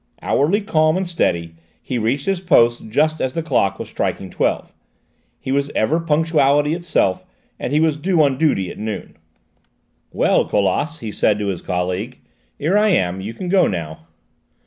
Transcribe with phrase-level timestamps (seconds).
[0.23, 4.73] Outwardly calm and steady, he reached his post just as the clock was striking twelve;
[5.39, 7.23] he was ever punctuality itself,
[7.59, 9.15] and he was due on duty at noon.
[10.11, 12.17] "Well, Colas," he said to his colleague,
[12.57, 14.07] "here I am; you can go now."